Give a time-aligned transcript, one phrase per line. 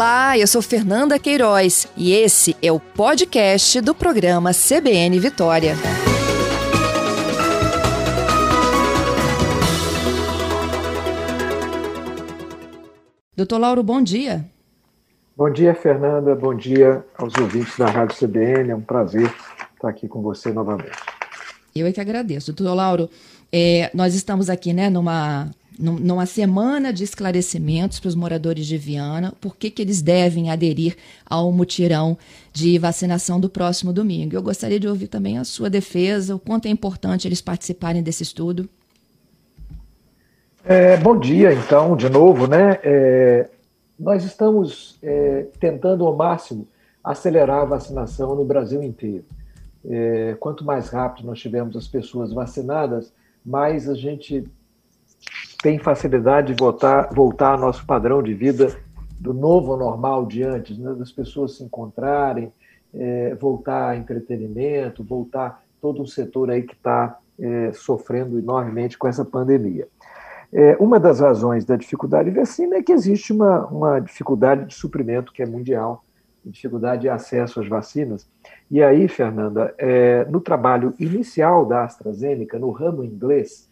[0.00, 5.74] Olá, eu sou Fernanda Queiroz e esse é o podcast do programa CBN Vitória.
[13.36, 14.42] Doutor Lauro, bom dia.
[15.36, 16.34] Bom dia, Fernanda.
[16.34, 18.70] Bom dia aos ouvintes da Rádio CBN.
[18.70, 19.30] É um prazer
[19.74, 20.96] estar aqui com você novamente.
[21.76, 22.54] Eu é que agradeço.
[22.54, 23.10] Doutor Lauro,
[23.52, 25.50] é, nós estamos aqui né, numa
[25.80, 30.96] numa semana de esclarecimentos para os moradores de Viana, por que, que eles devem aderir
[31.24, 32.18] ao mutirão
[32.52, 34.34] de vacinação do próximo domingo.
[34.34, 38.22] Eu gostaria de ouvir também a sua defesa, o quanto é importante eles participarem desse
[38.22, 38.68] estudo.
[40.64, 42.78] É, bom dia, então, de novo, né?
[42.84, 43.48] É,
[43.98, 46.68] nós estamos é, tentando ao máximo
[47.02, 49.24] acelerar a vacinação no Brasil inteiro.
[49.88, 53.10] É, quanto mais rápido nós tivermos as pessoas vacinadas,
[53.44, 54.44] mais a gente
[55.62, 58.76] tem facilidade de voltar, voltar ao nosso padrão de vida
[59.18, 60.94] do novo normal de antes, né?
[60.94, 62.52] das pessoas se encontrarem,
[62.94, 69.06] é, voltar a entretenimento, voltar todo um setor aí que está é, sofrendo enormemente com
[69.06, 69.86] essa pandemia.
[70.52, 74.74] É, uma das razões da dificuldade de vacina é que existe uma, uma dificuldade de
[74.74, 76.04] suprimento que é mundial,
[76.44, 78.28] dificuldade de acesso às vacinas.
[78.70, 83.69] E aí, Fernanda, é, no trabalho inicial da AstraZeneca, no ramo inglês,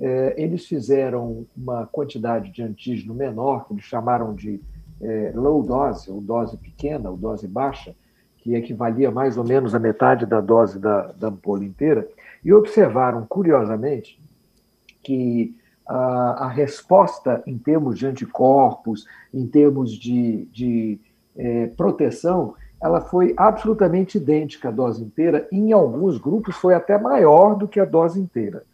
[0.00, 4.60] é, eles fizeram uma quantidade de antígeno menor, que eles chamaram de
[5.00, 7.94] é, low dose, ou dose pequena, ou dose baixa,
[8.38, 12.08] que equivalia mais ou menos a metade da dose da, da ampola inteira,
[12.44, 14.20] e observaram, curiosamente,
[15.02, 21.00] que a, a resposta em termos de anticorpos, em termos de, de
[21.36, 27.56] é, proteção, ela foi absolutamente idêntica à dose inteira, em alguns grupos foi até maior
[27.56, 28.64] do que a dose inteira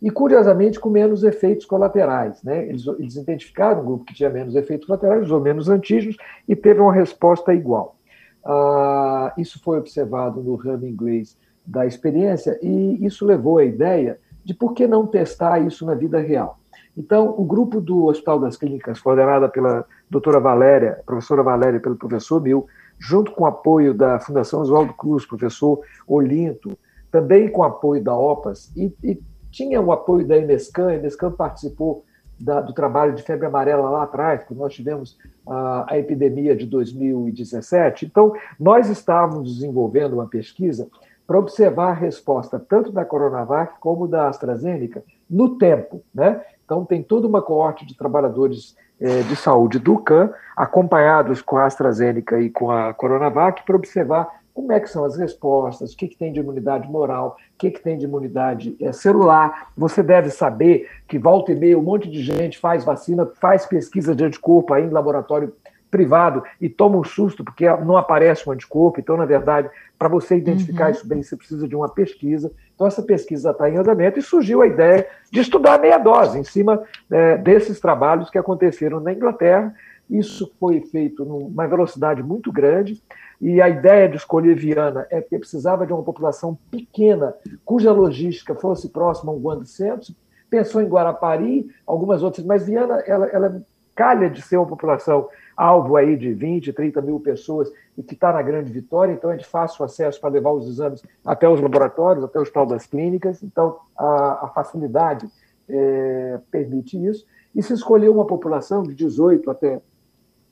[0.00, 2.42] e, curiosamente, com menos efeitos colaterais.
[2.42, 2.66] Né?
[2.68, 6.16] Eles, eles identificaram um grupo que tinha menos efeitos colaterais, usou menos antígenos
[6.48, 7.96] e teve uma resposta igual.
[8.44, 14.54] Ah, isso foi observado no ramo inglês da experiência e isso levou à ideia de
[14.54, 16.58] por que não testar isso na vida real.
[16.96, 22.42] Então, o grupo do Hospital das Clínicas, coordenada pela doutora Valéria, professora Valéria pelo professor
[22.42, 22.66] Mil,
[22.98, 26.76] junto com o apoio da Fundação Oswaldo Cruz, professor Olinto,
[27.10, 31.32] também com o apoio da OPAS e, e tinha o apoio da Enescan, a Enescan
[31.32, 32.04] participou
[32.40, 36.66] da, do trabalho de febre amarela lá atrás, quando nós tivemos a, a epidemia de
[36.66, 38.06] 2017.
[38.06, 40.88] Então, nós estávamos desenvolvendo uma pesquisa
[41.26, 46.02] para observar a resposta tanto da Coronavac como da AstraZeneca no tempo.
[46.14, 46.40] Né?
[46.64, 51.66] Então, tem toda uma coorte de trabalhadores eh, de saúde do CAN, acompanhados com a
[51.66, 56.06] AstraZeneca e com a Coronavac, para observar como é que são as respostas, o que,
[56.06, 59.72] que tem de imunidade moral, o que, que tem de imunidade é, celular.
[59.74, 64.14] Você deve saber que volta e meia um monte de gente faz vacina, faz pesquisa
[64.14, 65.54] de anticorpo aí em laboratório
[65.90, 69.00] privado e toma um susto porque não aparece um anticorpo.
[69.00, 70.90] Então, na verdade, para você identificar uhum.
[70.90, 72.52] isso bem, você precisa de uma pesquisa.
[72.74, 76.44] Então, essa pesquisa está em andamento e surgiu a ideia de estudar meia dose em
[76.44, 79.74] cima é, desses trabalhos que aconteceram na Inglaterra.
[80.10, 83.00] Isso foi feito numa velocidade muito grande.
[83.40, 87.34] E a ideia de escolher Viana é porque precisava de uma população pequena,
[87.64, 90.14] cuja logística fosse próxima ao Guando Centro.
[90.50, 93.62] Pensou em Guarapari, algumas outras, mas Viana ela, ela
[93.94, 98.32] calha de ser uma população alvo aí de 20, 30 mil pessoas e que está
[98.32, 102.24] na Grande Vitória, então é de fácil acesso para levar os exames até os laboratórios,
[102.24, 105.28] até o hospital das clínicas, então a, a facilidade
[105.68, 107.26] é, permite isso.
[107.54, 109.82] E se escolheu uma população de 18 até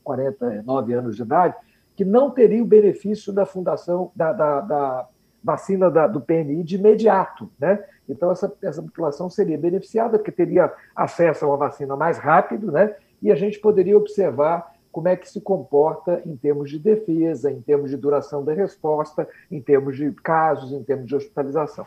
[0.04, 1.54] 49 anos de idade,
[1.98, 5.08] que não teria o benefício da fundação da, da, da
[5.42, 7.84] vacina da, do PNI de imediato, né?
[8.08, 12.94] Então essa, essa população seria beneficiada porque teria acesso a uma vacina mais rápido, né?
[13.20, 17.60] E a gente poderia observar como é que se comporta em termos de defesa, em
[17.60, 21.84] termos de duração da resposta, em termos de casos, em termos de hospitalização.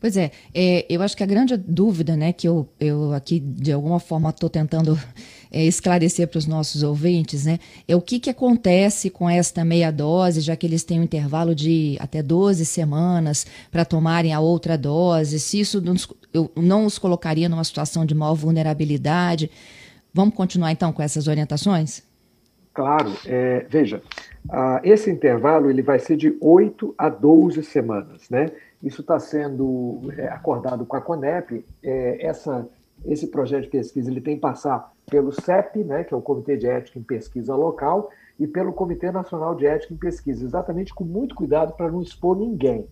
[0.00, 3.72] Pois é, é, eu acho que a grande dúvida, né, que eu, eu aqui de
[3.72, 4.96] alguma forma estou tentando
[5.56, 7.58] é, esclarecer para os nossos ouvintes, né,
[7.88, 11.54] é o que, que acontece com esta meia dose, já que eles têm um intervalo
[11.54, 15.94] de até 12 semanas para tomarem a outra dose, se isso não,
[16.34, 19.50] eu não os colocaria numa situação de maior vulnerabilidade.
[20.12, 22.02] Vamos continuar então com essas orientações?
[22.74, 24.02] Claro, é, veja,
[24.84, 28.50] esse intervalo ele vai ser de 8 a 12 semanas, né?
[28.82, 31.64] Isso está sendo é, acordado com a CONEP.
[31.82, 32.68] É, essa,
[33.04, 36.56] esse projeto de pesquisa ele tem que passar pelo CEP, né, que é o Comitê
[36.56, 41.04] de Ética em Pesquisa Local, e pelo Comitê Nacional de Ética em Pesquisa, exatamente com
[41.04, 42.86] muito cuidado para não expor ninguém.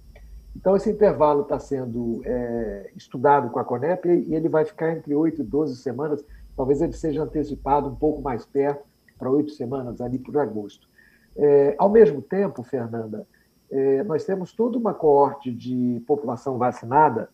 [0.56, 5.12] Então, esse intervalo está sendo é, estudado com a CONEP e ele vai ficar entre
[5.12, 6.24] 8 e 12 semanas.
[6.56, 8.84] Talvez ele seja antecipado um pouco mais perto,
[9.18, 10.88] para oito semanas, ali por agosto.
[11.36, 13.26] É, ao mesmo tempo, Fernanda,
[13.70, 17.28] é, nós temos toda uma coorte de população vacinada,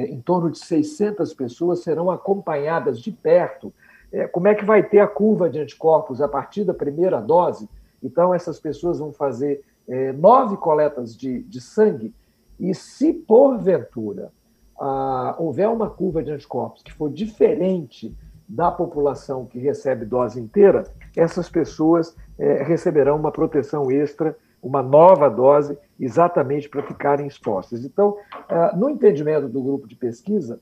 [0.00, 3.72] em torno de 600 pessoas serão acompanhadas de perto.
[4.12, 7.68] É, como é que vai ter a curva de anticorpos a partir da primeira dose?
[8.02, 12.14] Então, essas pessoas vão fazer é, nove coletas de, de sangue,
[12.58, 14.30] e se porventura
[14.78, 18.14] ah, houver uma curva de anticorpos que for diferente
[18.48, 20.84] da população que recebe dose inteira,
[21.16, 27.84] essas pessoas é, receberão uma proteção extra, uma nova dose, exatamente para ficarem expostas.
[27.84, 28.16] Então,
[28.48, 30.60] ah, no entendimento do grupo de pesquisa,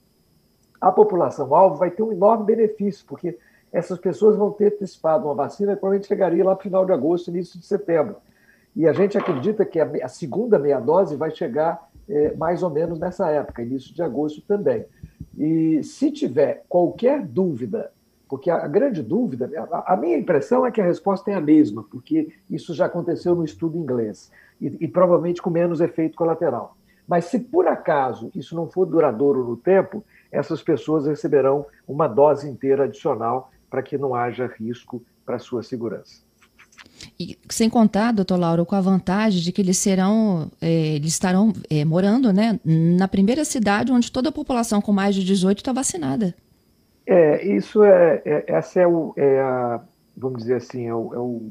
[0.80, 3.38] a população-alvo vai ter um enorme benefício, porque
[3.70, 7.28] essas pessoas vão ter antecipado uma vacina que provavelmente chegaria lá no final de agosto,
[7.28, 8.16] início de setembro.
[8.74, 12.98] E a gente acredita que a, segunda meia dose vai chegar é, mais ou menos
[12.98, 14.86] nessa época, início de agosto também.
[15.36, 17.92] E se tiver qualquer dúvida,
[18.30, 19.50] porque a, grande dúvida,
[19.84, 23.44] a, minha impressão é que a resposta é a mesma, porque isso já aconteceu no
[23.44, 24.30] estudo inglês,
[24.60, 26.76] e, e provavelmente com menos efeito colateral.
[27.08, 32.48] Mas se por acaso isso não for duradouro no tempo, essas pessoas receberão uma dose
[32.48, 36.22] inteira adicional para que não haja risco para a sua segurança.
[37.18, 41.52] E, sem contar, doutor Lauro, com a vantagem de que eles serão, é, eles estarão
[41.68, 45.72] é, morando né, na primeira cidade onde toda a população com mais de 18 está
[45.72, 46.32] vacinada.
[47.10, 49.82] É, isso é, é essa é, o, é a,
[50.16, 51.50] vamos dizer assim, é o, é o,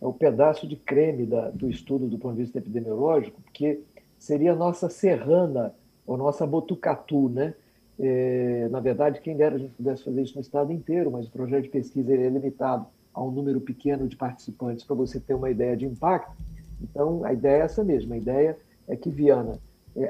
[0.00, 3.82] é o pedaço de creme da, do estudo do ponto de vista epidemiológico, porque
[4.18, 5.74] seria a nossa serrana,
[6.06, 7.52] ou nossa botucatu, né?
[8.00, 11.30] É, na verdade, quem dera a gente pudesse fazer isso no estado inteiro, mas o
[11.30, 15.50] projeto de pesquisa é limitado a um número pequeno de participantes para você ter uma
[15.50, 16.34] ideia de impacto.
[16.80, 18.14] Então, a ideia é essa mesma.
[18.14, 18.56] A ideia
[18.88, 19.58] é que Viana,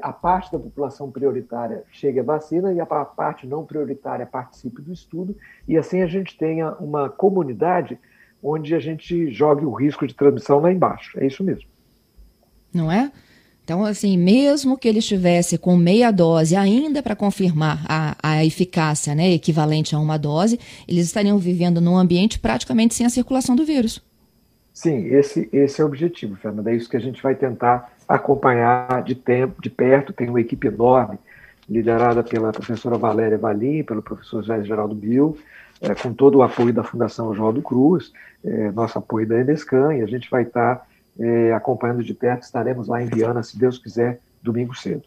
[0.01, 4.93] a parte da população prioritária chegue à vacina e a parte não prioritária participe do
[4.93, 5.37] estudo,
[5.69, 7.99] e assim a gente tenha uma comunidade
[8.43, 11.19] onde a gente jogue o risco de transmissão lá embaixo.
[11.19, 11.69] É isso mesmo.
[12.73, 13.11] Não é?
[13.65, 19.15] Então, assim, mesmo que ele estivesse com meia dose ainda para confirmar a, a eficácia
[19.15, 23.65] né, equivalente a uma dose, eles estariam vivendo num ambiente praticamente sem a circulação do
[23.65, 24.03] vírus.
[24.75, 26.71] Sim, esse, esse é o objetivo, Fernanda.
[26.71, 30.13] É isso que a gente vai tentar acompanhar de tempo, de perto.
[30.13, 31.19] Tem uma equipe enorme,
[31.69, 35.37] liderada pela professora Valéria Valim, pelo professor José Geraldo Bill,
[35.81, 38.13] é, com todo o apoio da Fundação João do Cruz,
[38.45, 40.87] é, nosso apoio da Enescan, e a gente vai estar.
[41.17, 42.43] É, acompanhando de perto.
[42.43, 45.05] Estaremos lá em Viana, se Deus quiser, domingo cedo.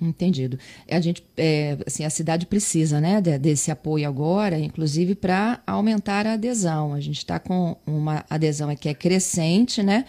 [0.00, 0.58] Entendido.
[0.88, 6.34] A gente, é, assim, a cidade precisa, né, desse apoio agora, inclusive para aumentar a
[6.34, 6.92] adesão.
[6.92, 10.04] A gente está com uma adesão que é crescente, né,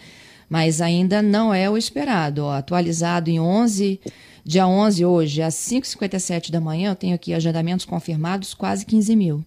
[0.50, 2.44] mas ainda não é o esperado.
[2.44, 4.00] Ó, atualizado em 11,
[4.44, 9.44] dia 11 hoje, às 5h57 da manhã, eu tenho aqui agendamentos confirmados, quase 15 mil.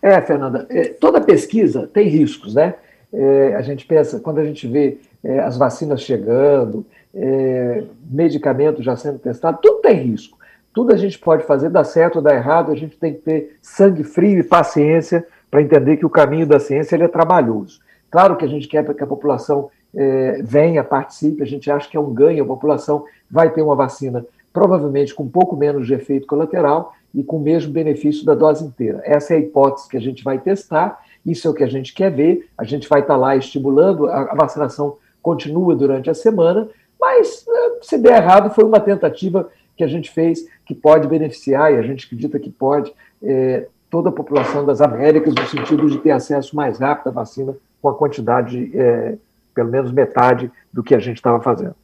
[0.00, 2.76] É, Fernanda, é, toda pesquisa tem riscos, né?
[3.12, 8.96] É, a gente pensa, quando a gente vê é, as vacinas chegando, é, medicamentos já
[8.96, 10.38] sendo testados, tudo tem risco.
[10.72, 13.58] Tudo a gente pode fazer, dar certo ou dar errado, a gente tem que ter
[13.60, 17.80] sangue frio e paciência para entender que o caminho da ciência ele é trabalhoso.
[18.12, 21.96] Claro que a gente quer que a população é, venha, participe, a gente acha que
[21.96, 25.94] é um ganho, a população vai ter uma vacina provavelmente com um pouco menos de
[25.94, 29.02] efeito colateral e com o mesmo benefício da dose inteira.
[29.04, 31.94] Essa é a hipótese que a gente vai testar isso é o que a gente
[31.94, 32.48] quer ver.
[32.58, 36.68] A gente vai estar lá estimulando, a, vacinação continua durante a semana,
[37.00, 41.72] mas eh, se der errado, foi uma tentativa que a gente fez que pode beneficiar,
[41.72, 42.92] e a gente acredita que pode,
[43.22, 47.54] é, toda a população das Américas, no sentido de ter acesso mais rápido à vacina,
[47.82, 49.18] com a quantidade, é,
[49.54, 51.74] pelo menos metade, do que a gente estava fazendo.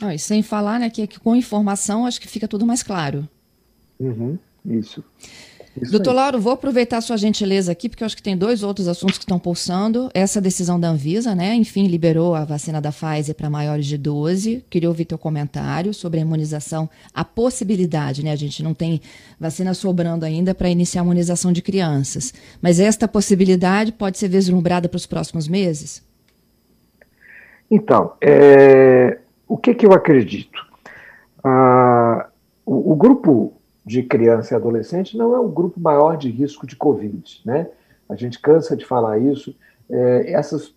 [0.00, 3.28] Ah, e sem falar né, que, que com informação acho que fica tudo mais claro.
[3.98, 5.02] Uhum, isso.
[5.80, 6.16] Isso Doutor aí.
[6.16, 9.18] Lauro, vou aproveitar a sua gentileza aqui, porque eu acho que tem dois outros assuntos
[9.18, 10.08] que estão pulsando.
[10.14, 11.54] Essa decisão da Anvisa, né?
[11.54, 14.64] Enfim, liberou a vacina da Pfizer para maiores de 12.
[14.70, 18.30] Queria ouvir teu comentário sobre a imunização, a possibilidade, né?
[18.30, 19.00] A gente não tem
[19.38, 22.32] vacina sobrando ainda para iniciar a imunização de crianças.
[22.62, 26.02] Mas esta possibilidade pode ser vislumbrada para os próximos meses?
[27.68, 30.64] Então, é, o que, que eu acredito?
[31.42, 32.28] Ah,
[32.64, 33.53] o, o grupo
[33.84, 37.68] de criança e adolescente não é o grupo maior de risco de Covid, né?
[38.08, 39.54] A gente cansa de falar isso.
[39.90, 40.74] É, essas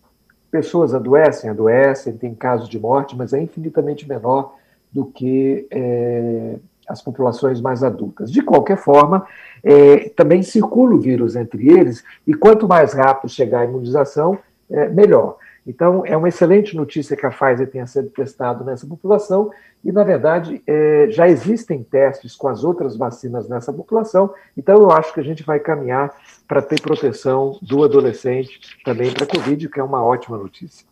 [0.50, 4.56] pessoas adoecem, adoecem, tem casos de morte, mas é infinitamente menor
[4.92, 6.56] do que é,
[6.88, 8.32] as populações mais adultas.
[8.32, 9.26] De qualquer forma,
[9.62, 14.38] é, também circula o vírus entre eles, e quanto mais rápido chegar a imunização,
[14.70, 15.36] é, melhor.
[15.68, 19.50] Então, é uma excelente notícia que a Pfizer tenha sido testado nessa população,
[19.84, 24.90] e, na verdade, é, já existem testes com as outras vacinas nessa população, então eu
[24.90, 26.10] acho que a gente vai caminhar
[26.48, 30.86] para ter proteção do adolescente também para a Covid, que é uma ótima notícia.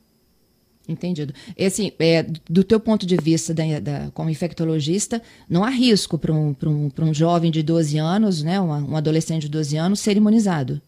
[0.86, 1.32] Entendido.
[1.56, 6.18] E, assim, é, do teu ponto de vista da, da, como infectologista, não há risco
[6.18, 10.00] para um, um, um jovem de 12 anos, né, uma, um adolescente de 12 anos,
[10.00, 10.82] ser imunizado?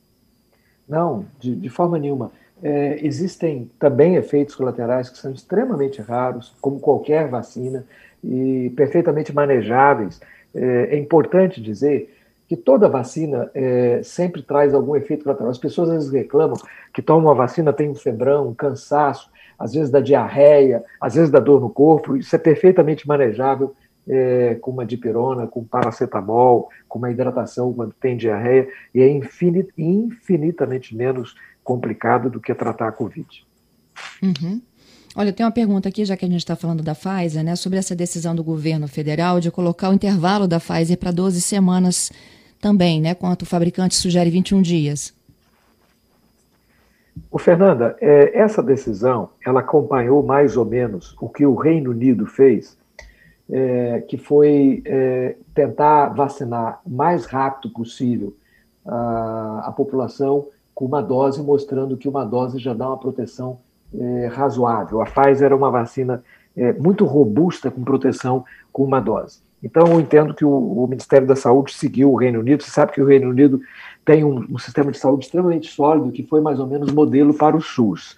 [0.87, 2.31] Não, de, de forma nenhuma.
[2.63, 7.85] É, existem também efeitos colaterais que são extremamente raros, como qualquer vacina,
[8.23, 10.21] e perfeitamente manejáveis.
[10.55, 12.15] É, é importante dizer
[12.49, 15.51] que toda vacina é, sempre traz algum efeito colateral.
[15.51, 16.57] As pessoas às vezes reclamam
[16.95, 21.31] que tomam uma vacina, tem um febrão, um cansaço, às vezes da diarreia, às vezes
[21.31, 22.17] da dor no corpo.
[22.17, 23.75] Isso é perfeitamente manejável
[24.09, 29.71] é, com uma dipirona, com paracetamol, com uma hidratação quando tem diarreia, e é infinit,
[29.77, 33.47] infinitamente menos complicado do que tratar a Covid.
[34.23, 34.61] Uhum.
[35.17, 37.79] Olha, tem uma pergunta aqui, já que a gente está falando da Pfizer, né, sobre
[37.79, 42.13] essa decisão do governo federal de colocar o intervalo da Pfizer para 12 semanas
[42.61, 45.13] também, né, quanto o fabricante sugere 21 dias.
[47.31, 52.25] O Fernanda, é, essa decisão, ela acompanhou mais ou menos o que o Reino Unido
[52.27, 52.78] fez,
[53.51, 58.35] é, que foi é, tentar vacinar o mais rápido possível
[58.87, 63.59] a, a população com uma dose, mostrando que uma dose já dá uma proteção
[63.93, 65.01] é, razoável.
[65.01, 66.23] A Pfizer é uma vacina
[66.57, 69.41] é, muito robusta com proteção com uma dose.
[69.63, 72.63] Então, eu entendo que o, o, Ministério da Saúde seguiu o Reino Unido.
[72.63, 73.61] Você sabe que o Reino Unido
[74.05, 77.57] tem um, um sistema de saúde extremamente sólido, que foi mais ou menos modelo para
[77.57, 78.17] o SUS.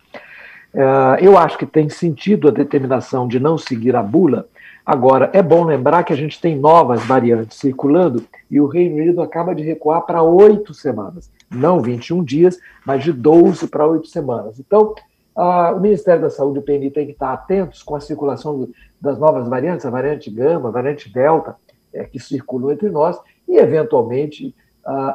[0.75, 4.47] Uh, eu acho que tem sentido a determinação de não seguir a bula.
[4.85, 9.23] Agora, é bom lembrar que a gente tem novas variantes circulando e o Reino Unido
[9.23, 14.61] acaba de recuar para oito semanas não 21 dias, mas de 12 para 8 semanas.
[14.61, 14.95] Então,
[15.35, 18.69] o Ministério da Saúde e o PNI tem que estar atentos com a circulação
[19.01, 21.57] das novas variantes, a variante Gama, a variante Delta,
[21.93, 23.19] é, que circulam entre nós,
[23.49, 24.55] e, eventualmente,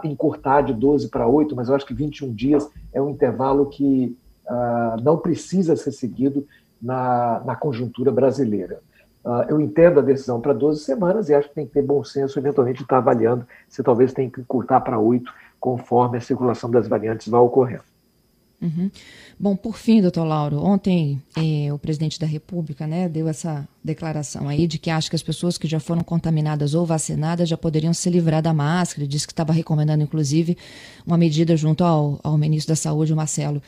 [0.04, 4.16] encurtar de 12 para 8, mas eu acho que 21 dias é um intervalo que
[5.02, 6.48] não precisa ser seguido
[6.82, 8.80] na, na conjuntura brasileira.
[9.26, 12.04] Uh, eu entendo a decisão para 12 semanas e acho que tem que ter bom
[12.04, 16.88] senso, eventualmente, estar avaliando se talvez tenha que encurtar para 8 conforme a circulação das
[16.88, 17.95] variantes vai ocorrendo.
[18.66, 18.90] Uhum.
[19.40, 24.50] Bom, por fim, doutor Lauro, ontem eh, o presidente da República né, deu essa declaração
[24.50, 27.94] aí de que acha que as pessoas que já foram contaminadas ou vacinadas já poderiam
[27.94, 30.58] se livrar da máscara, disse que estava recomendando, inclusive,
[31.06, 33.62] uma medida junto ao, ao ministro da Saúde, Marcelo.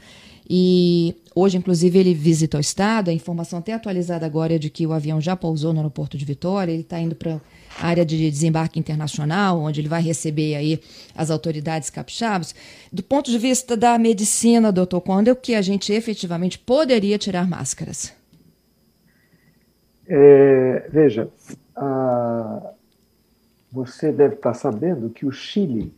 [0.50, 3.10] E hoje, inclusive, ele visita o estado.
[3.10, 6.26] A informação até atualizada agora é de que o avião já pousou no aeroporto de
[6.26, 7.40] Vitória, ele está indo para
[7.80, 10.80] área de desembarque internacional, onde ele vai receber aí
[11.16, 12.56] as autoridades capixabas.
[12.92, 17.48] Do ponto de vista da medicina, doutor, quando é que a gente efetivamente poderia tirar
[17.48, 18.14] máscaras?
[20.08, 21.30] É, veja,
[21.76, 22.72] a,
[23.72, 25.94] você deve estar sabendo que o Chile,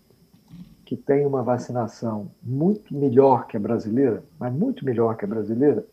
[0.83, 5.85] que tem uma vacinação muito melhor que a brasileira, mas muito melhor que a brasileira,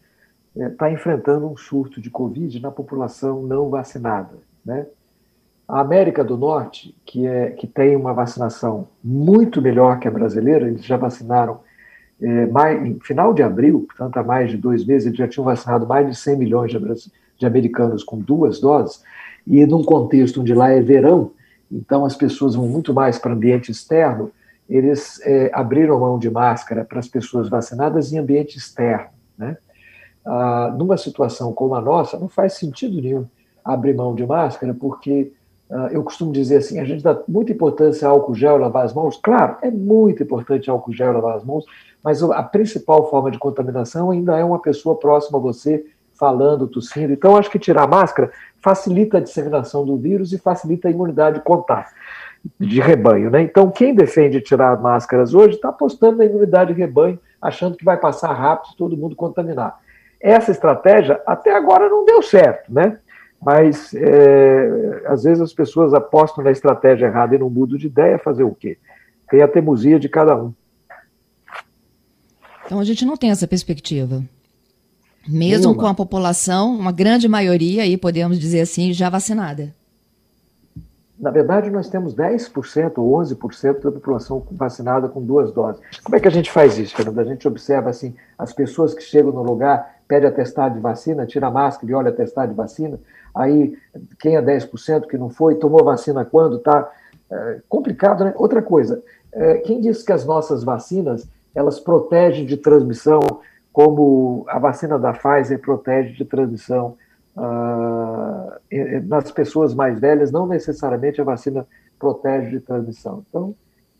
[0.56, 4.86] está é, enfrentando um surto de Covid na população não vacinada, né?
[5.68, 10.68] A América do Norte, que, é, que tem uma vacinação muito melhor que a brasileira,
[10.68, 11.60] eles já vacinaram
[12.20, 15.44] é, mais, em final de abril, portanto, há mais de dois meses, eles já tinham
[15.44, 16.78] vacinado mais de 100 milhões de,
[17.38, 19.02] de americanos com duas doses,
[19.46, 21.32] e num contexto onde lá é verão,
[21.70, 24.30] então as pessoas vão muito mais para ambiente externo,
[24.68, 29.10] eles é, abriram mão de máscara para as pessoas vacinadas em ambiente externo.
[29.38, 29.56] Né?
[30.24, 33.26] Ah, numa situação como a nossa, não faz sentido nenhum
[33.64, 35.32] abrir mão de máscara, porque
[35.90, 39.18] eu costumo dizer assim, a gente dá muita importância ao álcool gel, lavar as mãos.
[39.22, 41.64] Claro, é muito importante álcool gel, lavar as mãos,
[42.02, 47.12] mas a principal forma de contaminação ainda é uma pessoa próxima a você falando, tossindo.
[47.12, 48.30] Então, acho que tirar a máscara
[48.62, 51.92] facilita a disseminação do vírus e facilita a imunidade de contato,
[52.58, 53.30] de rebanho.
[53.30, 53.42] Né?
[53.42, 57.96] Então, quem defende tirar máscaras hoje está apostando na imunidade de rebanho, achando que vai
[57.96, 59.78] passar rápido todo mundo contaminar.
[60.20, 62.98] Essa estratégia até agora não deu certo, né?
[63.46, 68.18] Mas é, às vezes as pessoas apostam na estratégia errada e não mudam de ideia,
[68.18, 68.76] fazer o quê?
[69.30, 70.52] Tem a teimosia de cada um.
[72.64, 74.20] Então a gente não tem essa perspectiva.
[75.28, 75.80] Mesmo Nenhuma.
[75.80, 79.72] com a população, uma grande maioria, aí podemos dizer assim, já vacinada.
[81.16, 85.80] Na verdade, nós temos 10% ou 11% da população vacinada com duas doses.
[86.02, 87.20] Como é que a gente faz isso, Fernando?
[87.20, 91.48] A gente observa assim, as pessoas que chegam no lugar, pede atestado de vacina, tira
[91.48, 92.98] a máscara e olha atestado de vacina,
[93.34, 93.76] aí
[94.18, 96.90] quem é 10% que não foi, tomou vacina quando, tá
[97.30, 98.34] é, complicado, né?
[98.36, 103.20] Outra coisa, é, quem disse que as nossas vacinas, elas protegem de transmissão
[103.72, 106.96] como a vacina da Pfizer protege de transmissão
[107.36, 111.66] uh, nas pessoas mais velhas, não necessariamente a vacina
[111.98, 113.22] protege de transmissão.
[113.28, 113.54] Então,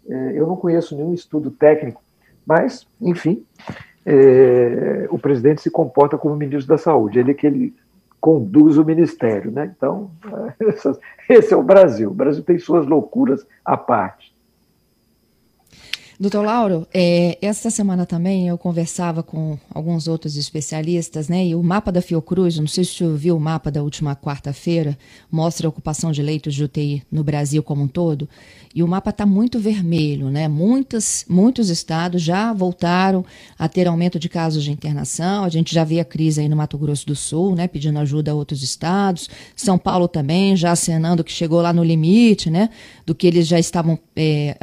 [0.08, 2.02] eh, eu não conheço nenhum estudo técnico,
[2.46, 3.44] mas, enfim,
[4.06, 7.75] eh, o presidente se comporta como ministro da Saúde, ele é que ele
[8.20, 9.72] conduz o ministério, né?
[9.76, 10.10] Então,
[11.28, 12.10] esse é o Brasil.
[12.10, 14.35] O Brasil tem suas loucuras à parte.
[16.18, 21.46] Doutor Lauro, é, esta semana também eu conversava com alguns outros especialistas, né?
[21.49, 24.96] E o mapa da Fiocruz, não sei se você viu o mapa da última quarta-feira,
[25.30, 28.26] mostra a ocupação de leitos de UTI no Brasil como um todo.
[28.75, 30.49] E o mapa está muito vermelho, né?
[30.49, 33.23] Muitas, muitos estados já voltaram
[33.58, 35.44] a ter aumento de casos de internação.
[35.44, 37.68] A gente já vê a crise aí no Mato Grosso do Sul, né?
[37.68, 39.28] Pedindo ajuda a outros estados.
[39.54, 42.70] São Paulo também já acenando que chegou lá no limite, né?
[43.04, 44.56] Do que eles já estavam é,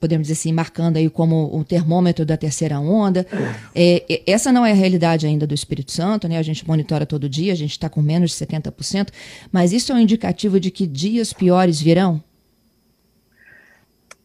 [0.00, 3.26] podemos dizer assim, marcando aí como o termômetro da terceira onda.
[3.74, 6.38] É, essa não é a realidade ainda do Espírito Santo, né?
[6.38, 9.08] A gente monitora todo dia, a gente está com menos de 70%,
[9.52, 12.22] mas isso é um indicativo de que dias piores virão?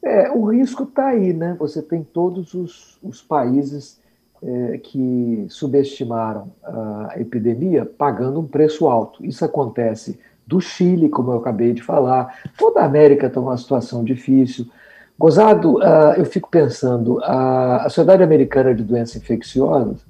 [0.03, 1.55] É, o risco está aí, né?
[1.59, 3.99] Você tem todos os, os países
[4.43, 9.25] é, que subestimaram a epidemia pagando um preço alto.
[9.25, 14.03] Isso acontece do Chile, como eu acabei de falar, toda a América está numa situação
[14.03, 14.67] difícil.
[15.17, 20.01] Gozado, uh, eu fico pensando, a, a Sociedade Americana de Doenças Infecciosas,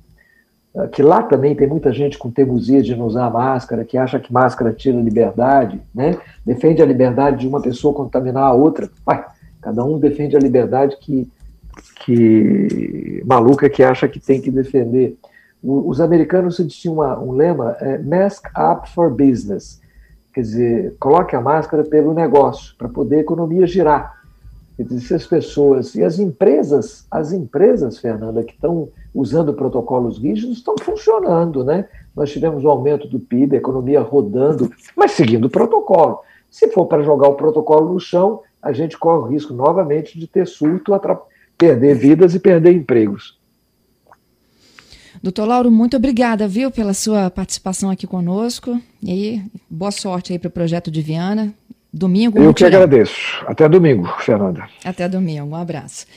[0.73, 4.19] uh, que lá também tem muita gente com teimosia de não usar máscara, que acha
[4.19, 6.17] que máscara tira liberdade, né?
[6.45, 8.89] defende a liberdade de uma pessoa contaminar a outra.
[9.61, 11.29] Cada um defende a liberdade que,
[12.05, 15.17] que maluca que acha que tem que defender.
[15.61, 19.81] O, os americanos tinham uma, um lema, é, mask up for business,
[20.33, 24.22] quer dizer, coloque a máscara pelo negócio, para poder a economia girar.
[24.99, 30.75] Se as pessoas e as empresas, as empresas, Fernanda, que estão usando protocolos rígidos, estão
[30.79, 31.87] funcionando, né?
[32.15, 36.21] Nós tivemos o um aumento do PIB, a economia rodando, mas seguindo o protocolo.
[36.49, 40.27] Se for para jogar o protocolo no chão, a gente corre o risco novamente de
[40.27, 40.91] ter surto,
[41.57, 43.37] perder vidas e perder empregos.
[45.21, 48.79] Doutor Lauro, muito obrigada, viu, pela sua participação aqui conosco.
[49.01, 51.53] E boa sorte aí para o projeto de Viana.
[51.93, 52.39] Domingo.
[52.41, 53.45] Eu que agradeço.
[53.45, 54.67] Até domingo, Fernanda.
[54.83, 55.45] Até domingo.
[55.45, 56.07] Um abraço.